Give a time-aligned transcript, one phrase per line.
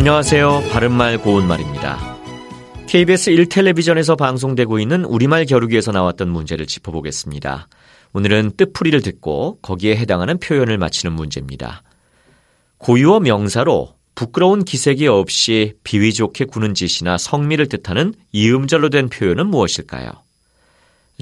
[0.00, 0.62] 안녕하세요.
[0.72, 2.16] 바른말 고운말입니다.
[2.88, 7.68] KBS 1텔레비전에서 방송되고 있는 우리말 겨루기에서 나왔던 문제를 짚어보겠습니다.
[8.14, 11.82] 오늘은 뜻풀이를 듣고 거기에 해당하는 표현을 맞히는 문제입니다.
[12.78, 20.10] 고유어 명사로 부끄러운 기색이 없이 비위 좋게 구는 짓이나 성미를 뜻하는 이음절로 된 표현은 무엇일까요?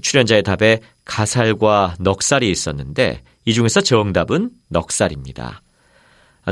[0.00, 5.62] 출연자의 답에 가살과 넉살이 있었는데 이 중에서 정답은 넉살입니다.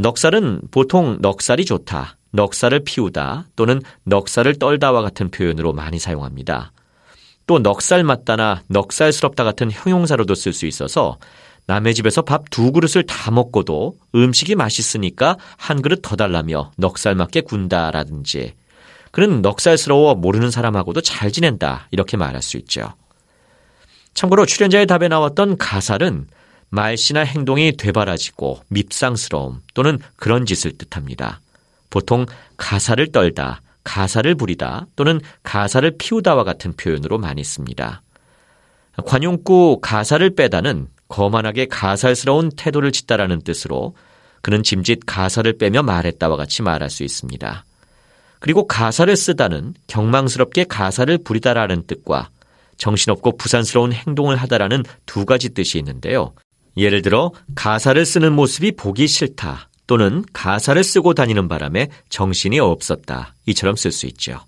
[0.00, 6.72] 넉살은 보통 넉살이 좋다, 넉살을 피우다 또는 넉살을 떨다와 같은 표현으로 많이 사용합니다.
[7.46, 11.18] 또 넉살 맞다나 넉살스럽다 같은 형용사로도 쓸 수 있어서
[11.66, 17.42] 남의 집에서 밥 두 그릇을 다 먹고도 음식이 맛있으니까 한 그릇 더 달라며 넉살 맞게
[17.42, 18.54] 군다라든지
[19.10, 22.92] 그는 넉살스러워 모르는 사람하고도 잘 지낸다 이렇게 말할 수 있죠.
[24.14, 26.26] 참고로 출연자의 답에 나왔던 가살은
[26.70, 31.40] 말씨나 행동이 되바라지고 밉상스러움 또는 그런 짓을 뜻합니다.
[31.90, 38.02] 보통 가살을 떨다, 가살을 부리다 또는 가살을 피우다와 같은 표현으로 많이 씁니다.
[39.04, 43.94] 관용구 가살을 빼다는 거만하게 가살스러운 태도를 짓다라는 뜻으로
[44.42, 47.64] 그는 짐짓 가살을 빼며 말했다와 같이 말할 수 있습니다.
[48.40, 52.28] 그리고 가살을 쓰다는 경망스럽게 가살을 부리다라는 뜻과
[52.76, 56.32] 정신없고 부산스러운 행동을 하다라는 두 가지 뜻이 있는데요.
[56.76, 63.76] 예를 들어 가살을 쓰는 모습이 보기 싫다 또는 가살을 쓰고 다니는 바람에 정신이 없었다 이처럼
[63.76, 64.40] 쓸 수 있죠.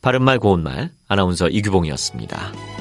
[0.00, 2.71] 바른말 고운말 아나운서 이규봉이었습니다.